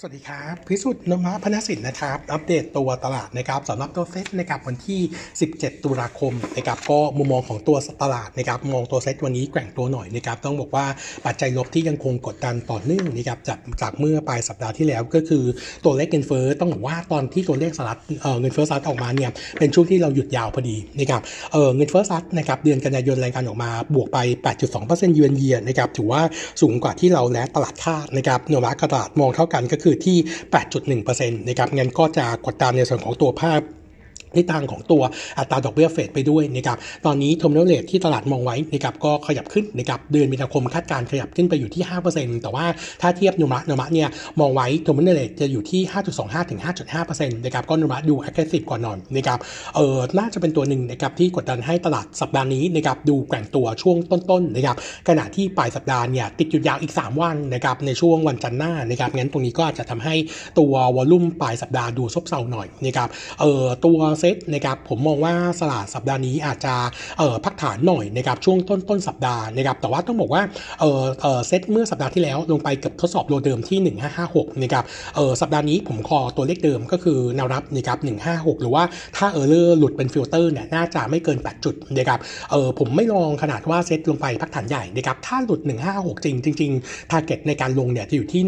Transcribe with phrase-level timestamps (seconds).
[0.00, 5.00] สวัสดีครับ พิสุทธิ์นมพนสินนะครับ อัปเดตตัวตลาดนะครับสำหรับตัวเซ็ตนะครับวันที่
[5.42, 10.86] 17 ตุลาคมนะครับก็มุมมองของตัวตลาดนะครับมองตัวเซ็ตวันนี้แกว่งตัวหน่อยนะครับต้องบอกว่า
[11.26, 15.44] ปัจจัยลบที่ยังคงกดดันต่อเนื่องนะครับจากจากเมื่อปลายสัปดาห์ที่แล้วก็คือ
[15.84, 18.00] ตัวเลขเงินเฟ้อต้องบอกว่าตอนที่ตัวเลขสหรัฐ
[18.40, 21.20] เงินเฟ้อสหรัฐออกมาเนี่ยเป็นช่วงที่เราหยุดยาวพอดีนะครับ
[21.52, 24.18] เเงินเฟ้อสหรัฐนะครับเดือนกันยายนรายการออกมาบวกไป
[24.66, 26.22] 8.2%เยือนเยียนะครับถือว่า
[26.60, 30.16] สูงกว่าที่เราและตลาดคาดนะครับโนวาตลาดมองเท่ากันก็คือที่
[30.78, 33.60] 8.1%นะครับงั้นก็จะกดดันในส่วนของตัวภาพ
[34.38, 35.02] ทิศทางของตัว
[35.38, 42.66] อัตราดอกเบี้ยเฟดไปด้วยนะครับตอนนี้ terminal rate ที่ตลาดมองไว้นะครับก็ขยับขึ้นนะครับเดือนมีนาคมคาดการขยับขึ้นไปอยู่ที่ 5%แต่ว่า
[43.00, 44.08] ถ้าเทียบ Nomura Nomura เนี่ย
[44.40, 45.80] มองไว้ terminal rate จะอยู่ที่
[46.16, 49.38] 5.25 ถึง 5.5%นะครับก็ Nomura ดู aggressive กว่าหน่อยนะครับ
[49.76, 54.76] เออน่าจะเป็นตัวหนึ่งนะครับที่กดดันให้ตลาดสัปดาห์นี้นะครับดูแกว่งตัวช่วงต้นๆนะครับ
[55.08, 60.14] ขณะที่ปลายสัปดาห์เนี่ยติดหยุดยาวอีก 3 วันนะครับในช่วงวันจันทร์หน้านะครับงั้นตรงนี้ก็อาจจะทำให้
[60.58, 63.08] ตัว volume ปลายสัปดาห์ดูซบเซาหน่อยนะครับ
[63.40, 66.74] เออตัวเซตนะครับผมมองว่าตลาดสัปดาห์นี้อาจจะ
[67.18, 70.42] เออพักฐานหน่อยนะครับช่วงต้นต้นสัปดาห์นะครับแต่ว่าต้องบอกว่า
[70.80, 73.78] เออเออเซตเมื่อสัปดาห์ที่แล้วลงไปเกือบทดสอบ low เดิมที่
[74.20, 74.84] 1556นะครับ
[75.16, 77.98] เออสัปดาห์นี้ผมคงตัวเลขเดิมก็คือแนวรับนะครับ
[78.30, 78.82] 156 หรือว่า
[79.16, 82.18] ถ้า error หลุดเป็นฟิลเตอร์เนี่ยน่าจะไม่เกิน 8 จุดนะครับ
[82.50, 85.60] เออผมไม่มองขนาดว่าเซตลงไปพักฐานใหญ่นะครับถ้าหลุด
[85.92, 88.42] 156 จริงจริงๆ target ในการลงเนี่ยจะอยู่ที่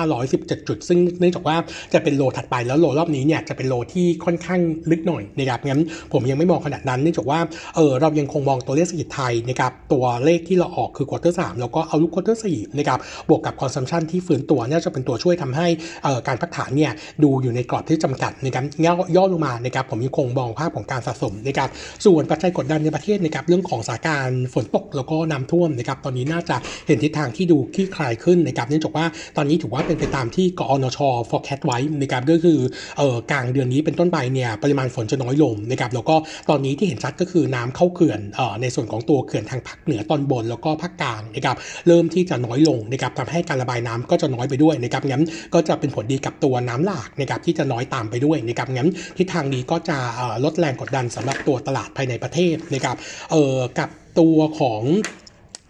[0.00, 1.56] 1,517 จุด ซึ่งเนื่องจากว่า
[1.92, 5.80] จะเป็น low ถัดไปแล้ว low รอบนี้เนี่ยจะเป็น low ที่ค่อนข้างลึกหน่อยนะครับงั้น
[6.12, 7.38] ผมยังไม่มองขนาดนั้นเนื่องจากว่า
[7.76, 15.66] เออเรายังคงมองตัวเลขเศรษฐกิจไทยนะครับตัวเลขที่เราออกคือ quarter สามแล้วก็ outlook quarter สี่นะครับบวกกับ consumption ที่ฟื้นตัวน่าจะเป็นตัวช่วยทำให้
[16.04, 21.68] เอ่อการพักฐานเนี่ยดูอยู่ในกรอบที่จำกัดในการย่อย่อลงมานะครับผมยังคงมองภาพของการสะสมนะครับ
[22.04, 29.04] ส่วนปัจจัยกดดันในประเทศนะครับเรื่องของสถานการณ์ฝนตกแล้วก็น้ำท่วมนะครับตอนนี้น่าจะเห็นทิศทางที่ดูคลี่คลายขึ้นนะครับเนื่องจากว่า
[29.36, 30.98] ตอนนี้ถือว่าเป็นไปตามที่กอนช
[31.30, 32.58] forecast ไว้นะครับก็คือ
[32.98, 36.16] เอ่อกลางเดือนนี้เป็นต้นไปเนี่ยปริมาณฝนจะน้อยลงนะครับแล้วก็
[36.50, 41.56] ตอนนี้ที่เห็นชัดก็คือน้ำเข้าเขื่อนอในส่วนของตัวเขื่อนทางภาคเหนือตอนบนแล้วก็ภาคกลางนะครับ
[41.86, 45.24] เริ่มที่จะน้อยลงนะครับทำให้การระบายน้ำก็จะน้อยไปด้วยนะครับงั้น
[45.54, 49.98] ก็จะเป็นผลดีกับตัวน้ำหลากนะครับที่จะน้อยตามไปด้วยนะครับงั้นทิศทางนี้ก็จะ
[50.44, 52.96] ลดแรงกดดันสำหรับตัวตลาดภายในประเทศนะครับ
[53.32, 53.88] เออกับ
[54.20, 54.82] ตัวของ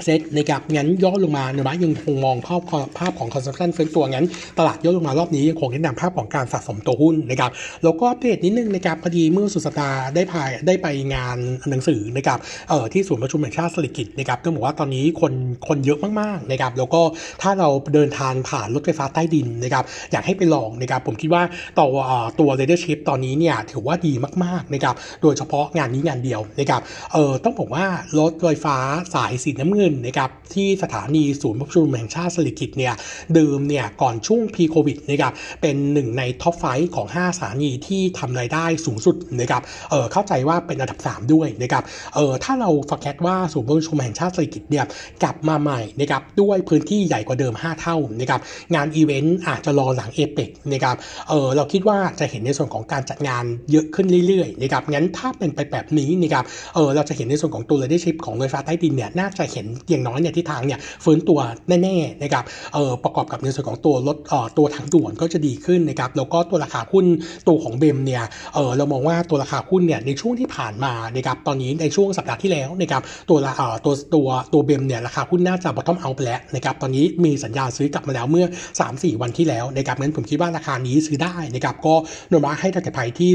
[0.02, 2.62] เซตนะครับงั้นย่อลงมาเนี่ยยังคงมองภาพ
[2.98, 4.26] ภาพของ consumption ฟื้นตัวงั้น
[4.58, 7.50] ตลาดย่อลงมารอบนี้ยังคงแนะนำภาพของการสะสมตัวหุ้นนะครับ
[7.84, 11.38] แล้วก็อัปเดตนิดนึงนะครับพอดีเมื่อสุดสัปดาห์ได้พายได้ไปงาน
[11.70, 12.38] หนังสือนะครับ
[12.68, 15.32] เอ่อที่ศูนย์ประชุมแห่งชาติสิริกิติ์นะครับต้องบอกว่าตอนนี้คน
[15.68, 17.00] คนเยอะมากๆนะครับแล้วก็
[17.42, 21.42] ถ้าเราเดินทางผ่านรถไฟฟ้าใต้ดินนะครับอยากให้ไปลองนะครับผมคิดว่า
[21.78, 21.88] ต่อ
[22.40, 24.12] ตัว ridership ตอนนี้เนี่ยถือว่าดี
[24.44, 26.80] มากๆนะครับโดยเฉพาะงานนี้งานเดียวนะครับ
[27.12, 27.84] เอ่อต้องบอกว่า
[28.18, 28.76] รถไฟฟ้า
[29.14, 32.94] สายสีน้ำเงินนะครับที่สถานีศูนย์ประชุมแห่งชาติสิริกิติ์เนี่ย
[33.34, 36.64] เดิมเนี่ยก่อนช่วง pre โควิดนะครับเป็นหนึ่งใน top five
[36.94, 41.82] ของ 5 สถานีที่ทำรายได้สูงสุดนะครับเออเข้าใจว่าเป็นอันดับ 3 ด้วยนะครับ
[42.14, 44.84] เออถ้าเรา forecast ว่าศูนย์ประชุมแห่งชาติสิริกิติ์เนี่ย
[45.22, 48.40] กลับมาใหม่นะครับด้วยพื้นที่ใหญ่กว่าเดิม 5 เท่านะครับ
[48.74, 50.96] งานอีเวนต์อาจจะรอหลังเอเปกนะครับ
[51.28, 67.06] เออเราคิดว่าจะเห็นในส่วนของการจัดงานเยอะขึ้นเรื่อยๆนะครับงั้นถ้าเป็นไปแบบนี้นะครับเออเราจะเห็นในส่วนของตัวเลเดชิพของรถไฟฟ้าใต้ดินเนี่ยน่าจะเห็นอย่างน้อยเนี่ยทิศทางเนี่ยฟื้นตัวแน่ๆนะครับเออประกอบกับในส่วนของตัวรถเอ่อตัวทางด่วนก็จะดีขึ้นนะครับแล้วก็ตัวราคาหุ้น
[67.48, 68.22] ตัวของเบมเนี่ย
[68.54, 78.46] เออเรามองว่าตัวราคาหุ้นเนี่ยในช่วงที่ผ่านมานะครับตอนนี้ในช่วงสัปดาห์ที่แล้วนะครับตัวเอ่อตัวตัวตัวเบมเนี่ยราคาหุ้นน่าจะบอททอมเอาไปแล้วนะครับตอนนี้มีสัญญาซื้อกลับมาแล้วเมื่อ
[78.84, 81.94] 3-4 วันที่แล้วนะครับงั้นผมคิดว่าราคานี้ซื้อได้นะครับก็
[82.32, 83.30] นมาให้ตะเก็บไพ่ที่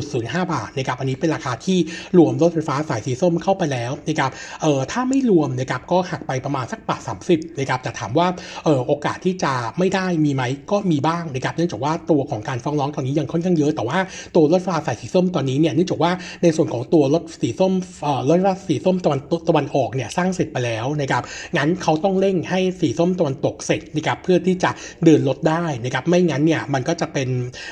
[0.00, 1.78] 11.05 บาทนะครับอันนี้เป็นราคาที่
[2.18, 4.30] รวมรถไฟฟ้าสายสีส้มเข้าไปแล้วนะครับ
[4.62, 7.00] เออถ้าไม่รวมนะครับก็หักไปประมาณสักบาท
[7.30, 8.26] 30นะครับแต่ถามว่า
[8.64, 13.98] เออโอกาสที่จะไม่ได้มีไหมก็มีบ้างนะครับเนื่องจากว่าตัวของการฟ้องร้องตอนนี้ยังค่อนข้างเยอะ แต่ว่า
[14.34, 16.10] ตัวรถไฟฟ้าสายสีส้มตอนนี้เนี่ยเนื่องจากว่า
[16.42, 17.72] ในส่วนของตัวรถสีส้ม
[18.02, 21.22] เอ่อรถไฟฟ้าสีส้มตะวันตะวันออกเนี่ยสร้างเสร็จไปแล้วนะครับ
[21.56, 24.70] งั้นเขาต้องเร่งให้สีส้มตะวันตกเสร็จนะครับเพื่อที่จะ
[25.04, 27.28] เดินรถได้นะครับไม่งั้นเนี่ยมันก็จะเป็น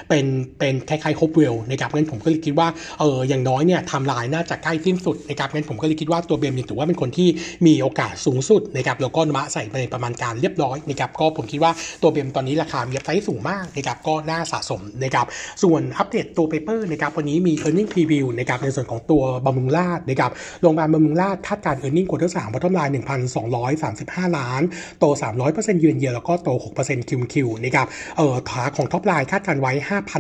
[0.09, 0.25] เป็น
[0.59, 2.69] เป็นคล้ายๆครบเวลนะครับงั้นผมก็เลยคิดว่า
[2.99, 7.29] เอออย่างน้อยเนี่ยทำลายน่าจะใกล้สิ้นสุดนะครับงั้นผมก็เลยคิดว่าตัว BEM ยังถือว่าเป็นคนที่
[7.67, 15.27] มีโอกาสาสสูงสุดนะครับแล้วก็โนมูระใส่ไปในประมาณการเรียบร้อยนะครับก็ผมคิดว่าตัว BEM ตอนนี้ราคามีไซส์สูงมากนะครับก็น่าสะสมนะครับ
[15.63, 20.31] ส่วนอัปเดตตัว paper นะครับวันนี้มี e a r n i n g preview นะครับในส่วนของตัวบำรุงราษฎร์นะครับ
[20.63, 22.89] โรงพยาบาลบำรุงราษฎร์คาดการ e a r n i n g ควอเตอร์สามพัฒนาลาย
[23.69, 24.63] 1,235 ล้าน
[25.01, 25.05] โต
[25.43, 26.51] 300%เยือนเยียแล้วก็โต
[26.81, 27.87] 6%คิวคิวนะครับ
[28.17, 29.73] เอ่อขาของ top line คาดการไว้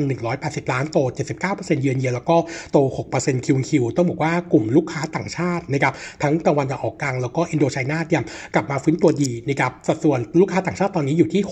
[0.08, 0.98] 5,180 ล้านโต
[1.40, 2.36] 79%เยือนเยียแล้วก็
[2.72, 2.78] โต
[3.12, 8.22] 6%คิวคิวต้องบอกว่ากลุ่มลูกค้าต่างชาตินะครับทั้งตะวันออกกลางแล้วก็ Indochina เนี่ย
[8.54, 11.42] กลับมาฟื้นตัวดีนะครับสัดส่วนลูกค้าต่างชาติตอนนี้อยู่ที่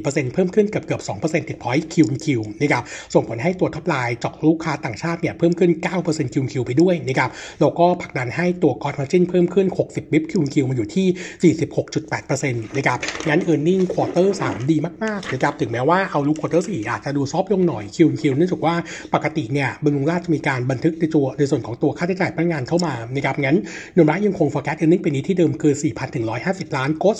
[0.00, 2.82] 64%เพิ่มขึ้นเกือบเกือบ2%ติดพอยต์คิวคิวนะครับ
[3.14, 5.70] ส่งผลให้ตัว top line จากลูกค้าต่างชาติเนี่ยเพิ่มขึ้น
[6.02, 7.30] 9%คิวคิวไปด้วยนะครับ
[7.60, 11.54] แล้วก็ผลักดันให้ตัว gross margin เพิ่มขึ้น 60 bips Q on Q มาอยู่ที่
[11.96, 18.74] 46.8%นะครับงั้น earning quarter 3ดีมากๆนะครับถึงแม้ว่า outlook quarter 4อาจจะดู soft ลงหน่อยคิวคิวเนื่องจากว่า
[19.14, 23.56] ปกติเนี่ยบำรุงราษฎร์จะมีการบันทึกในตัวในส่วนของตัวค่าใช้จ่ายพนักงานเข้ามานะครับงั้น
[23.94, 27.14] โนมูระยังคง forecast earning ปีนี้ที่เดิมคือ4,000ถึง150 ล้านโค้ด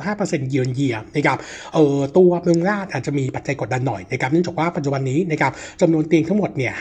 [0.00, 1.38] 225%เยือนเยียนะครับ
[1.74, 6.72] เอ่อตัวบำรุงราษฎร์อาจจะมีปัจจัยกดดันหน่อยนะครับเนื่องจากว่าปัจจุบันนี้นะครับจำนวนเตียงทั้งหมดเนี่ย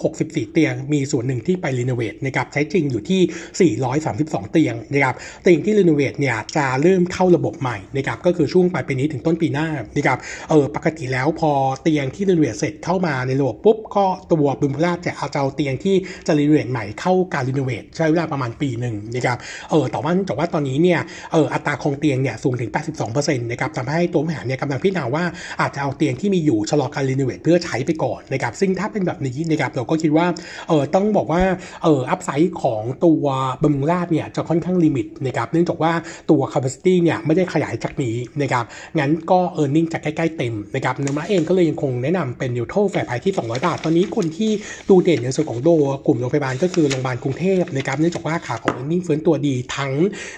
[0.00, 3.72] 564 เตียงมีส่วนหนึ่งที่ไป renovate นะครับใช้จริงอยู่ที่
[4.08, 10.18] 432 เตียงนะครับเตียงที่ renovate เนี่ยจะเริ่มเข้าระบบใหม่นะครับก็คือช่วงปลายปีนี้ถึงต้นปีหน้านะครับ
[10.50, 11.50] เออปกติแล้วพอ
[11.82, 19.38] เตียงที่ renovate เสร็จเข้ามาในระบบปุ๊บก็ตัวบำรุงราษฎร์จะเอาเจ้าเตียงที่จะ renovate ใหม่เข้าการ renovate ใช้เวลาประมาณปีหนึ่งนะครับ
[19.70, 21.00] เออแต่ว่าแต่ว่าตอนนี้เนี่ย
[21.32, 22.70] เอออัตราครองเตียงเนี่ยสูงถึง
[23.04, 25.24] 82%นะครับทำให้ตัวบริหารเนี่ยกำลังพิจารณาว่า
[25.60, 30.26] อาจจะเอาเตียงที่มีอยู่ชะลอการ renovate เพื่อใช้ไปก่อนนะครับซึ่งถ้าเป็นแบบนี้นะครับเราก็คิดว่า
[30.68, 31.42] เออต้องบอกว่า
[31.82, 33.24] เออ upside ของตัว
[33.62, 35.92] บำรุงราษฎร์เนี่ยจะค่อนข้าง limit นะครับเนื่องจากว่า
[36.30, 38.64] ตัว capacity เนี่ยไม่ได้ขยายจากนี้นะครับ
[38.98, 43.66] งั้นก็ e a r n i n g จะใกล้ ๆ เต็มนะครับโนมูระเองก็เลยยังคงแนะนำเป็น neutral fair price ที่ 200
[43.66, 44.50] บาท ตอนนี้คนที่
[44.88, 45.68] ดูเด่นในส่วนของโด
[46.06, 49.92] กลุ่มโรงพยาบาลก็คือโรงพยาบาลกรุงเทพนะครับเนื่องจากว่าขาของ e a r n i n g ฟื้นตัวดีทั้ง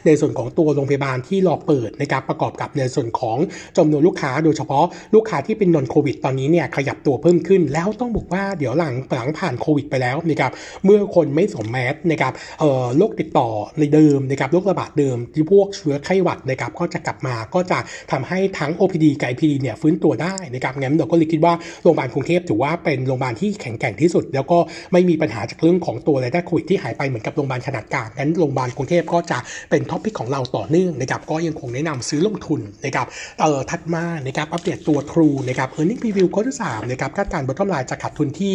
[0.06, 3.38] ในส่วนของตัวโรงพยาบาลที่รอเปิดนะครับประกอบกับในส่วนของ
[3.76, 4.84] จำนวนลูกค้าโดยเฉพาะ
[5.14, 10.52] ลูกค้าที่เป็นนอนโควิดตอนนี้เนี่ยขยับตัวเพิ่มขึ้น แล้วต้องบอกว่าเดี๋ยวหลังหลังผ่านโควิดไปแล้วนะครับ
[10.84, 13.48] เมื่อคนไม่สวมแมสนะครับเอ่อโรคติดต่อ
[13.78, 17.78] ในเดิมนะครับโรคระบาดเดิมที่พวกเชื้อไข้หวัดนะครับก็จะกลับมาก็จะ
[18.12, 24.58] ทำให้ทั้ง OPD กับ IPD เนี่ยฟื้นตัวได้นะครับงั้นเราก็เลยคิดว่าโรงพยาบาลกรุงเทพถือว่าเป็นโรงพยาบาลที่แข็งแกร่งที่สุด แล้วก็
[24.92, 29.38] ไม่มีปัญหาจากเรื่องของตัวรายได้โควิดที่หายไปเหมือนกับโรงพยาบาลขนาดกลางงั้นโรงพยาบาลกรุงเทพก็จะ
[29.70, 33.06] เป็นท็อปพิกของเราต่อเนื่องนะครับก็ยังคงแนะนำซื้อลงทุนนะครับ
[33.40, 38.52] เอ่อถัดมานะครับอัปเดตตัว True นะครับ Earning Preview ข้อที่3นะครับคาดการณ์ bottom line จะขาดทุนที่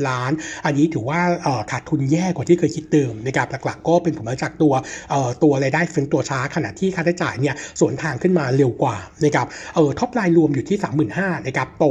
[0.00, 0.30] 2,530 ล้าน
[0.64, 4.72] อันนี้ถือว่าเอ่อขาดทุนแย่กว่าที่เคยคิดเดิมนะครับหลักๆ ก็เป็นผลมาจากตัว
[5.10, 10.78] เอ่อตัวรายได้ฟื้นตัวช้าขณะที่ค่าใช้จ่ายเนี่ยสวนทางขึ้นมาเร็วกว่านะครับเอ่อ top line รวมอยู่ที่
[11.12, 11.84] 35,000นะครับโต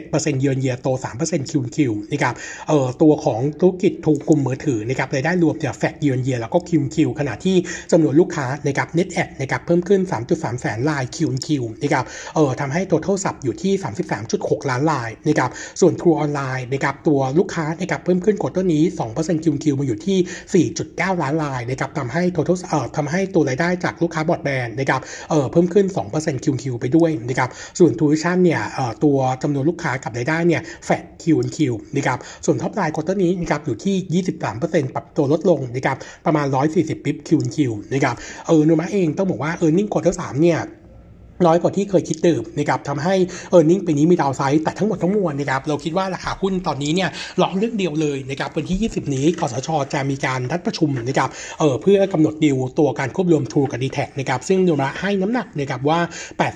[0.00, 0.88] 7%เยือนเยียโต
[1.22, 2.34] 3%คิวคิวนะครับ
[2.68, 7.56] เอ่อตัวของธุรกิจทรูกลุ่มมือถือนะครับรายได้รวมจะแฟกเยือนเยียแล้วก็คิวคิวขณะที่
[7.92, 10.00] จำนวนลูกค้านะครับ net add นะครับเพิ่มขึ้น
[10.30, 12.04] 3.3 แสนราย Q on Q นะครับ
[12.34, 13.72] เอ่อทำให้ total สับอยู่ที่
[14.22, 15.50] 33.6 ล้านรายนะครับ
[15.80, 18.82] ส่วน True Online นะครับตัวลูกค้านะครับเพิ่มขึ้น quarter นี้
[19.14, 20.66] 2% Q on Q มาอยู่ที่
[21.10, 25.00] 4.9 ล้านรายนะครับทำให้ total เอ่อทำให้ตัวรายได้จากลูกค้าบอดแบนนะครับ
[25.30, 27.48] เอ่อเพิ่มขึ้น2%คิวคิวไปด้วยนะครับ
[27.78, 34.22] ส่วนทรูวิชั่นส์เนี่ยเอ่อตัวจำนวนลูกค้ากับรายได้เนี่ย flat Q on Q นะครับส่วน top line quarter นี้นะครับอยู่ที่
[34.54, 35.96] 23%ปรับตัวลดลงนะครับ
[36.26, 38.14] ประมาณ 140 bips Q on Q นะครับ
[38.46, 40.58] เออโนมูระเองต้องบอกว่า earning quarter สามเนี่ย
[41.46, 43.14] น้อยกว่าที่เคยคิดเดิมนะครับทำให้
[43.50, 56.00] earning ปีนี้มี downside แต่ทั้งหมดทั้งมวลนะครับเราคิดว่าราคาหุ้นตอนนี้เนี่ยรอเรื่องเดียวเลยนะครับวันที่ 20 นี้กสทชจะมีการนัดประชุมนะครับเออเพื่อกำหนดดีลตัวการควบรวมทรูกับดีแทคนะครับซึ่งโนมูระให้น้ำหนักนะครับว่า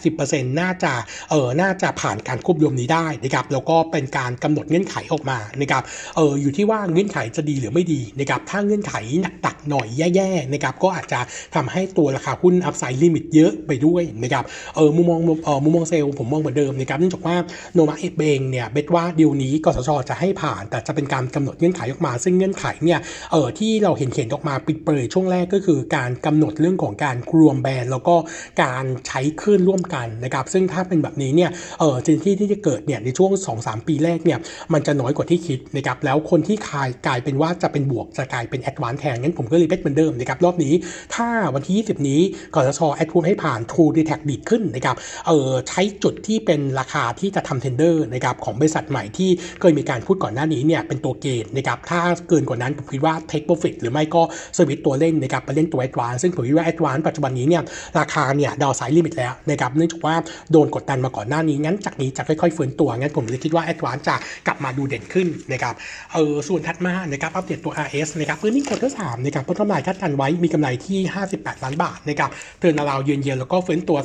[0.03, 0.93] 80%น่าจะ
[1.31, 5.83] เออน่าจะผ่านการควบรวมนี้ได้นะครับแล้วก็เป็นการกำหนดเงื่อนไขออกมานะครับ
[6.17, 8.95] เอออยู่ที่ว่าเงื่อนไขจะดีหรือไม่ดีนะครับถ้าเงื่อนไข
[9.43, 11.21] หนักๆหน่อยแย่ๆนะครับก็อาจจะ
[11.55, 14.45] ทำให้ตัวราคาหุ้น upside limit เยอะไปด้วยนะครับ
[14.77, 17.37] เออมุมมองเออมุมมองเซลล์ผมมองเหมือนเดิมนะครับเนื่องจากว่า
[17.75, 23.01] โนมาเอเองเนี่ยเบสว่าดีลนี้กสชจะให้ผ่าน แต่จะเป็นการกำหนดเงื่อนไขออกมา ซึ่งเงื่อนไขเนี่ย
[23.33, 28.17] เออที่เราเห็นเห็นออกมาปิดเปรยช่วงแรกก็คือการกำหนดเรื่องของการรวมแบรนด์แล้วก็
[28.63, 33.31] การใช้คลื่นร่วมกันนะครับซึ่งถ้าเป็นแบบนี้เนี่ยเออสิ่งที่ที่จะเกิดเนี่ยในช่วง
[33.61, 34.39] 2-3 ปีแรกเนี่ย
[34.73, 40.73] มันจะน้อยกว่าที่คิดนะครับแล้วคนที่คายกลายเป็นว่าจะเป็นบวกจะกลายเป็นแอดวานแทนงั้นผมก็เลยเบสเหมือนเดิมนะครับรอบนี้
[41.15, 42.21] ถ้าวันที่ 20 นี้
[42.55, 44.97] กสชแอดพูให้ผ่าน True d e t a c ดีดขึ้นนะครับ
[45.27, 54.23] เออใช้จุดที่เป็นราคาที่จะทำ tender นะครับของบริษัทใหม่ที่เคยมีการพูดก่อนหน้านี้เนี่ยเป็นตัวเกณฑ์นะครับถ้าเกินกว่านั้นผมคิดว่า take profit หรือไม่ก็
[54.57, 57.63] สวิตตัวเล่นนะครับไปเล่นตัว ADVANC ซึ่งผมคิดว่า ADVANC ปัจจุบันนี้เนี่ย
[57.99, 60.15] ราคาเนี่ย downside limit แล้วนะครับเนื่องจากว่า
[60.53, 65.75] โดนกดดันมาก่อนหน้านี้งั้นจากนี้จะค่อยๆฟื้นตัวงั้นผมเลยคิดว่า ADVANC จะกลับมาดูเด่นขึ้นนะครับ
[66.15, 70.99] เออส่วนถัดมานะครับอัปเดตตัว RS นะครับ preview quarter สามนะครับผลกำไรคาดการไว้มีกำไรที่
[71.33, 72.31] 58 ล้านบาทนะครับ
[72.61, 73.99] turnaround year on year แล้วก็ฟื้นตัว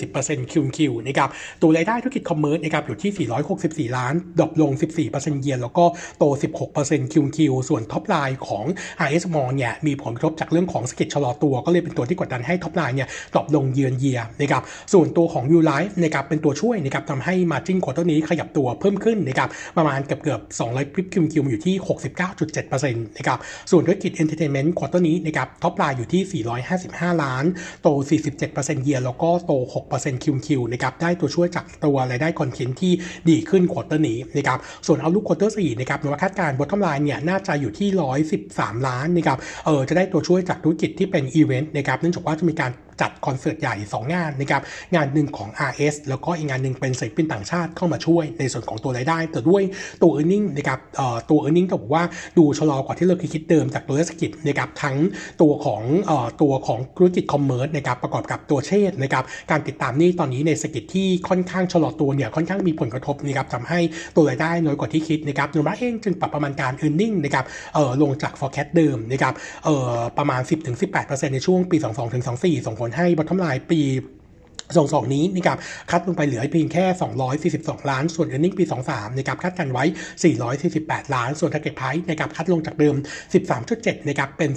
[0.00, 1.28] 40%คิวคิวนะครับ
[1.62, 3.12] ตัวรายได้ธุรกิจ commerce นะครับอยู่ที่
[3.90, 4.72] 464 ล้าน drop ลง
[5.08, 5.84] 14% year แล้วก็
[6.18, 6.24] โต
[6.68, 8.64] 16%คิวคิวส่วนท็อปไลน์ของ
[9.06, 15.58] RS m o เนี่ยมีผลกระทบจากเรื่องของเศรษฐกิจชะลอตัว ก็เลยเป็นตัวที่กดดันให้ top line เนี่ย drop ลง year on year นะครับส่วนตัวของ U
[15.70, 21.74] Life นะครับเป็นตัวช่วยนะครับทำให้ margin quarter นี้ขยับตัวเพิ่มขึ้นนะครับประมาณเกือบเกือบ200 bips Q on Q อยู่ที่
[22.28, 23.38] 69.7%นะครับ
[23.70, 27.44] ส่วนธุรกิจ Entertainment ควอเตอร์นี้นะครับ top line อยู่ที่ 455 ล้าน
[27.82, 27.88] โต
[28.38, 29.52] 47% year แล้วก็โต
[29.90, 32.92] 6%คิวคิวนะครับได้ตัวช่วยจากตัวรายได้ content ที่
[33.30, 37.88] ดีขึ้น quarter นี้นะครับส่วน outlook quarter สี่นะครับโนมูระคาดการณ์ bottom line เนี่ยน่าจะอยู่ที่
[38.38, 42.70] 113 ล้านนะครับเออจะได้ตัวช่วยจากธุรกิจที่เป็นอีเวนต์นะครับเนื่องจากว่าจะมีการ
[43.02, 44.62] จัดคอนเสิร์ตใหญ่ 2 งานนะครับ
[44.94, 49.62] งานหนึ่งของ RS แล้วก็อีกงานหนึ่งเป็นศิลปินต่างชาติเข้ามาช่วยในส่วนของตัวรายได้ แต่ด้วย
[50.02, 50.80] ตัว e a r n i n g นะครับ
[51.30, 52.04] ตัว e a r n i n g ก็บอกว่า
[52.38, 54.96] ดูชะลอกว่าที่เราคิดเดิมจากตัวเศรษฐกิจนะครับทั้ง
[55.40, 55.82] ตัวของ
[56.42, 63.80] ตัวของธุรกิจคอมเมอร์สนะครับประกอบกับตัวเชษนะครับการติดตามนี่ตอนนี้ในเศรษฐกิจที่ค่อนข้างชะลอตัวเนี่ยค่อนข้างมีผลกระทบนะครับทำให้
[64.16, 67.44] ตัวรายได้น้อยกว่าที่คิดนะครับโนมาเองจึงปรับประมาณการ e a r n i n g นะครับ
[68.02, 69.34] ลงจาก forecast เดิมนะครับ
[70.18, 70.40] ประมาณ
[70.82, 71.76] 10-18%ในช่วงปี
[72.22, 73.80] 22-24ส่งผลให้บอททอลายปี
[74.76, 75.58] สองสองนี้นะครับ
[75.90, 76.84] คัดลงไปเหลือเพียงแค่
[77.38, 79.84] 242 ล้าน ส่วนเอ a r n i n g ปี 23นะครับคัดกันไว้
[80.48, 82.96] 448 ล้าน ส่วน target price นะครับคัดลงจากเดิม
[83.52, 84.50] 13.7นะครับเป็น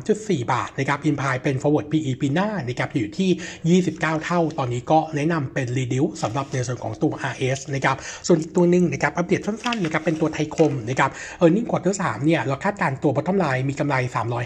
[0.00, 11.10] 13.4 บาทนะครับอินพายเป็น forward PE ปีหน้านะครับอยู่ที่ 29 เท่า ตอนนี้ก็แนะนำเป็น reduce สำหรับในส่วนของตัว RS นะครับส่วนอีกตัวหนึ่งนะครับอัปเดตสั้นๆนะครับเป็นตัวไทยคมนะครับ
[11.42, 13.96] e a r n i n g quarter 3เนี่ยเราคาดการตัว bottom line มีกำไร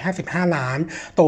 [0.03, 0.79] 355 ล้าน
[1.17, 1.21] โต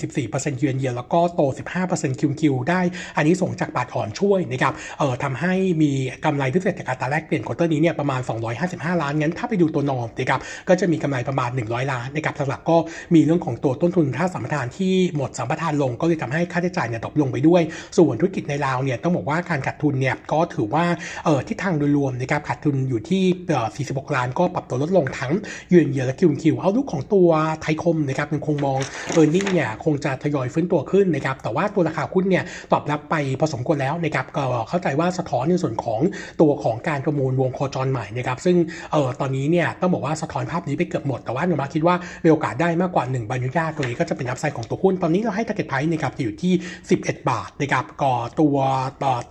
[0.00, 1.42] 144%เยือนเยียแล้วก็โต
[1.86, 2.80] 15% QoQ ได้
[3.16, 5.52] อานิสงส์จากบาทอ่อนช่วยนะครับเอ่อทำให้
[5.82, 5.92] มี
[6.24, 8.20] กำไรพิเศษจากอัตราแลกเปลี่ยน quarter นี้เนี่ยประมาณ
[8.60, 12.76] 255 ล้านงั้นถ้าไปดูตัว norm นะครับก็จะมีกำไรประมาณ 100 ล้านนะครับหลักก็
[13.14, 17.62] มีเรื่องของตัวต้นทุนค่าสัมปทานที่หมดสัมปทานลงก็เลยทำให้ค่าใช้จ่ายเนี่ยตกลงไปด้วย
[17.96, 20.84] ส่วนธุรกิจในลาวเนี่ยต้องบอกว่าการขาดทุนเนี่ยก็ถือว่า
[21.24, 25.32] เอ่อทิศทางโดยรวมนะครับขาดทุนอยู่ที่เอ่อ46 ล้านก็ปรับตัวลดลงทั้ง
[25.72, 27.28] year on year และ QoQ outlook ของตัว
[27.62, 28.78] ไทยคมนะครับยังคงมอง
[29.12, 36.00] earning เนี่ยคงจะทยอยฟื้นตัวขึ้นนะครับแต่ว่าตัวราคาหุ้นเนี่ยตอบรับไปพอสมควรแล้วนะครับก็เข้าใจว่าสะท้อนในส่วนของ
[36.40, 38.56] ตัวของการประมูลวงโคจรใหม่นะครับซึ่ง
[38.92, 46.52] เออตอนนี้เนี่ยต้องบอกว่าสะท้อนภาพนี้ไปเกือบหมดแต่ว่าโนมูระคิดว่ามีโอกาสได้มากกว่า1ใบอนุญาตตัวนี้ก็จะเป็น upside ของตัวหุ้นตอนนี้เราให้ target price นะครับอยู่ที่
[46.90, 48.56] 11 บาทนะครับก็ตัว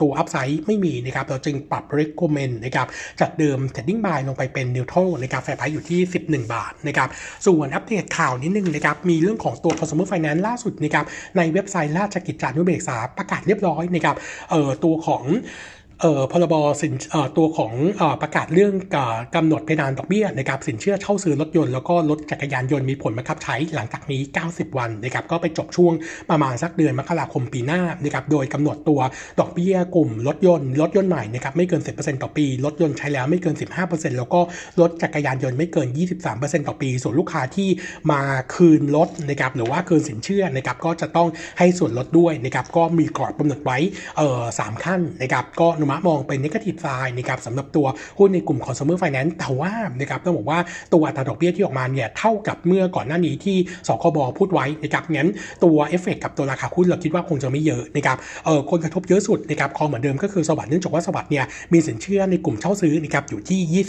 [0.01, 2.88] ตัว upside ไม่มีนะครับเราจึงปรับ recommend นะครับ
[3.20, 7.10] จากเดิม trading buy ลงไปเป็น neutral นะครับ fair price อยู่ที่ 11 บาทนะครับ
[7.46, 11.06] ส่วนอัปเดตข่าวนิดนึงนะครับมีเรื่องของตัว consumer finance ล่าสุดนะครับ
[11.38, 14.16] ในเว็บไซต์ราชกิจจานุเบกษาประกาศเรียบร้อยนะครับ
[14.50, 15.24] เอ่อตัวของ
[16.01, 18.74] เอ่อพรบสินเอ่อตัวของเอ่อประกาศเรื่อง
[19.36, 25.94] กำหนดเพดานดอกเบี้ยนะครับสินเชื่อเช่าซื้อรถยนต์แล้วก็รถจักรยานยนต์มีผลบังคับใช้หลังจากนี้ 90 วันนะครับก็ไปจบช่วง
[26.30, 29.00] ประมาณสักเดือนมกราคมปีหน้านะครับโดยกำหนดตัว
[29.39, 33.56] ดอกเบี้ยกลุ่มรถยนต์รถยนต์ใหม่นะครับไม่เกิน 10%ต่อปี รถยนต์ใช้แล้วไม่เกิน
[33.88, 34.39] 15%แล้วก็
[34.82, 35.88] รถจักรยานยนต์ไม่เกิน
[36.27, 37.70] 23%ต่อปี ส่วนลูกค้าที่
[38.12, 38.22] มา
[38.56, 41.27] คืนรถนะครับหรือว่าคืนสินเชื่อนะครับก็จะต้อง
[41.60, 43.77] ให้ส่วนลดด้วยนะครับก็มีกรอบกำหนดไว้
[44.18, 47.88] เอ่อสามขั้นนะครับก็มะมองเป็นนิกทีฟไซน์นะครับสำหรับตัว
[48.20, 50.60] หุ้นในกลุ่ม consumer finance แต่ว่านะครับต้องบอกว่า
[50.94, 55.29] ตัวอัตราดอกเบี้ยที่ออกมาเนี่ยเท่ากับเมื่อก่อนหน้านี้ที่สคบพูดไว้นะครับงั้น
[55.63, 63.84] ตัวเอฟเฟกกับตัวราคาหุ้นเราคิดว่าคงจะไม่เยอะนะครับเออคนกระทบเยอะสุดนะครับก็เหมือนเดิมก็คือสวัสด์เนื่องจากว่าสวัสด์เนี่ยมีสินเชื่อในกลุ่มเช่าซื้อนะครับอยู่ที่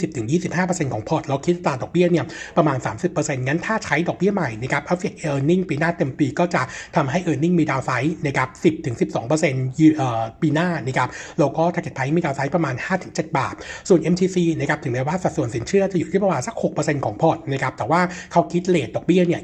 [0.47, 2.25] 20-25%ของพอร์ตเขาคิดอัตราดอกเบี้ยเนี่ย
[2.57, 2.77] ประมาณ
[3.07, 6.61] 30%งั้นถ้าใช้ดอกเบี้ยใหม่นะครับ effect earning ปีหน้าเต็มปีก็จะ
[6.95, 8.49] ทำให้ earning มี downside นะครับ
[9.03, 13.55] 10-12%เอ่อปีหน้านะครับแล้วก็ target price มี downside ประมาณ 5-7 บาท
[13.89, 19.41] ส่วน MTC นะครับถึงแม้ว่าสัดส่วนสินเชื่อจะอยู่ที่ประมาณสัก 6%ของพอร์ตนะครับแต่ว่าเขาคิด rate ดอกเบี้ยเนี่ย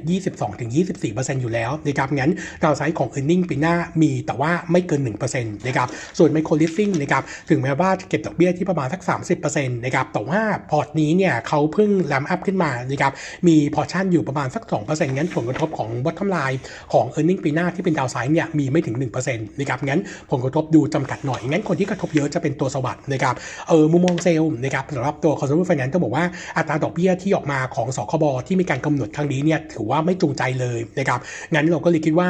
[0.75, 2.31] 22-24%อยู่แล้วนะครับงั้น
[2.63, 5.87] downside ของ e a r n i n g ปีหน้ามีแต่ว่าไม่เกิน 1%นะครับ
[6.17, 9.01] ส่วน Micro Leasing นะครับถึงแม้ว่าจะเก็บดอกเบี้ยที่ประมาณสัก
[9.39, 13.13] 30%นะครับแต่ว่าพอร์ตนี้เนี่ยเขาเพิ่ง ramp up ขึ้นมานะครับ
[13.47, 16.59] มี portion อยู่ประมาณสัก 2%งั้นผลกระทบของ bottom line
[16.93, 23.35] ของ e a r n i n g ปีหน้าที่เป็น downside เนี่ยมีไม่ถึง1%นะครับงั้นผลกระทบดูจำกัดหน่อยงั้นคนที่กระทบเยอะจะเป็นตัวสวัสด์นะครับ
[23.69, 26.25] เออมุมมองเซลล์นะครับสำหรับตัว consumer finance ต้องบอกว่า
[26.57, 31.19] อัตราดอกเบี้ยที่ออกมาของสคบที่มีการกำหนดครั้งนี้เนี่ยถือว่าไม่จูงใจเลยนะครับ
[31.53, 32.27] งั้นเราก็เลยคิดว่า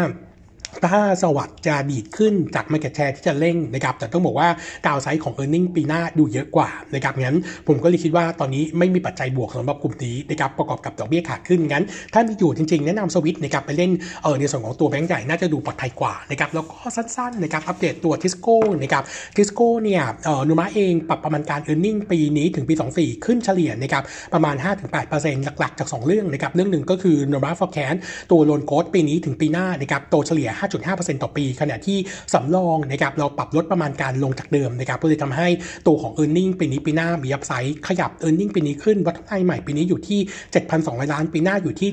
[0.84, 4.50] ถ้าสวัสด์จะดีดขึ้นจาก Market Share ที่จะเร่งนะครับแต่ต้องบอกว่า
[4.86, 13.92] ดาวไซด์ของ e a r n i n g ปีหน้าดูเยอะกว่านะครับงั้นผมก็เลยคิดว่าตอนนี้ไม่มีปัจจัยบวกสำหรับกลุ่มนี้นะครับประกอบกับดอกเบี้ยขาขึ้นงั้น ถ้ามีอยู่จริงๆ แนะนำสวิตนะครับไปเล่น
[14.24, 19.04] เออในส่วนของตัวแบงก์ใหญ่น่าจะดูปลอดภัยกว่านะครับแล้วก็สั้นๆนะครับอัปเดตตัวทิสโก้นะครับ
[19.36, 24.04] ทิสโก้เนี่ยเออโนมูระเองปรับประมาณการ e a r n i n g ปีนี้ถึงปี 24 ขึ้นเฉลี่ยนะครับ
[24.34, 24.56] ประมาณ
[25.02, 27.94] 5-8%หลักๆ จาก 2 เรื่องนะครับเรื่องหนึ่งก็คือโนมูระ forecast
[28.32, 31.98] ตัว loan growth ปีนี้ถึงปีหน้านะครับโตเฉลี่ย5.5%ต่อปี ขณะที่
[32.34, 35.48] สำรองนะครับเราปรับลดประมาณการลงจากเดิมนะครับก็เลยทำให้
[35.88, 38.44] ตัวของ e a r n i n g ปีนี้ปีหน้ามี upside ขยับ e a r n i
[38.46, 40.20] n g ปีนี้ขึ้นวัตถุไใหม่ปีนี้อยู่ที่
[40.66, 41.90] 7,200 ล้าน ปีหน้าอยู่ที่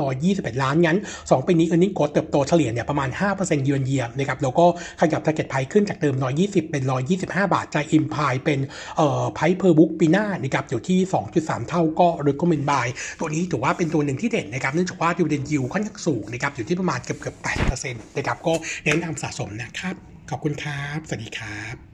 [0.00, 4.66] 7,521 ล้านงั้น 2 ปีนี้ e a r n i n g โกเติบโตเฉลี่ยเนี่ยประมาณ 5%เยือนเยียนะครับแล้วก็
[5.00, 6.82] ขยับ target price ขึ้นจากเดิม 120 เป็น
[7.18, 8.58] 125 บาทจะ imply เป็น
[8.96, 10.98] เอ่อ price per book ปีหน้านะครับอยู่ที่
[11.34, 12.86] 2.3 เท่าก็ recommend buy
[13.20, 17.36] ตัวนี้ถือว่าเป็นตัวหนึ่งที่เด่นนะครับเนื่องจากว่า dividend yield ค่อนข้างสูงนะครับอยู่ที่ประมาณเกือบเกือบ
[17.74, 19.96] 8%นะครับ ก็แนะนำสะสมนะครับ
[20.30, 21.93] ขอบคุณครับ สวัสดีครับ